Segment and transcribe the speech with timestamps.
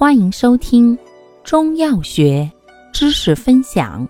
[0.00, 0.98] 欢迎收听
[1.44, 2.50] 中药学
[2.90, 4.08] 知识分享。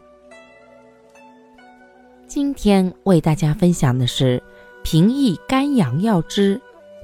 [2.28, 4.40] 今天为大家分享的是
[4.84, 6.60] 平抑肝阳药之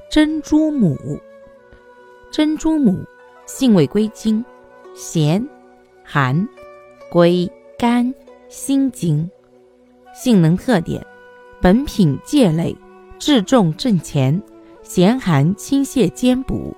[0.09, 0.97] 珍珠母。
[2.31, 3.03] 珍珠母
[3.45, 4.41] 性味归经：
[4.95, 5.45] 咸、
[6.01, 6.47] 寒，
[7.11, 7.45] 归
[7.77, 8.15] 肝、
[8.47, 9.29] 心经。
[10.13, 11.05] 性能特点：
[11.61, 12.73] 本品芥类，
[13.19, 14.41] 治重症前，
[14.81, 16.73] 咸寒清泻兼补，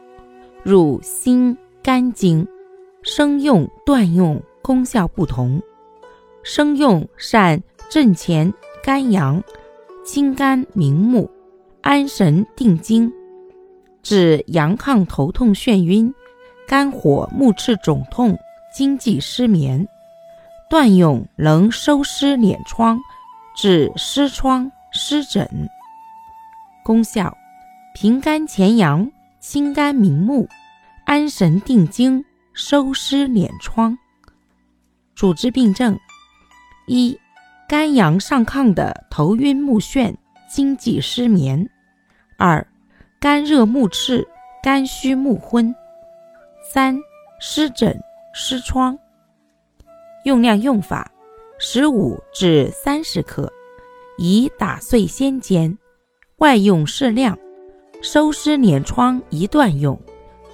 [0.64, 1.56] 入心。
[1.90, 2.48] 肝经，
[3.02, 5.60] 生用、断用功效不同。
[6.44, 8.54] 生用善镇前
[8.84, 9.42] 肝阳，
[10.06, 11.28] 清肝明目，
[11.82, 13.12] 安神定惊，
[14.04, 16.14] 治阳亢头痛眩晕、
[16.68, 18.38] 肝火目赤肿痛、
[18.72, 19.88] 经悸失眠。
[20.70, 23.00] 断用能收湿敛疮，
[23.58, 25.68] 治湿疮湿疹。
[26.84, 27.36] 功效：
[27.96, 30.48] 平肝潜阳，清肝明目。
[31.10, 32.24] 安神定惊，
[32.54, 33.98] 收湿敛疮。
[35.16, 36.00] 主治病症：
[36.86, 37.20] 一、
[37.68, 40.16] 肝阳上亢的头晕目眩、
[40.48, 41.66] 经悸失眠；
[42.38, 42.64] 二、
[43.20, 44.28] 肝热目赤、
[44.62, 45.74] 肝虚目昏；
[46.72, 46.96] 三、
[47.40, 48.00] 湿疹、
[48.32, 48.96] 湿疮。
[50.26, 51.12] 用量用法：
[51.58, 53.52] 十五至三十克，
[54.20, 55.76] 宜打碎先煎，
[56.38, 57.36] 外用适量。
[58.00, 60.00] 收湿敛疮一段用。